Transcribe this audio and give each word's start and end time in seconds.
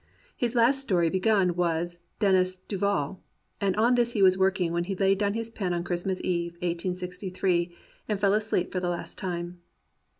His 0.35 0.55
last 0.55 0.79
story 0.79 1.11
begun 1.11 1.55
was 1.55 1.99
Denis 2.17 2.57
Duval, 2.67 3.21
and 3.61 3.75
on 3.75 3.93
this 3.93 4.13
he 4.13 4.23
was 4.23 4.35
working 4.35 4.71
when 4.71 4.85
he 4.85 4.95
laid 4.95 5.19
down 5.19 5.35
his 5.35 5.51
pen 5.51 5.73
on 5.75 5.83
Christmas 5.83 6.19
Eve, 6.23 6.53
1863, 6.53 7.71
and 8.09 8.19
fell 8.19 8.33
asleep 8.33 8.71
for 8.71 8.79
the 8.79 8.89
last 8.89 9.19
time. 9.19 9.59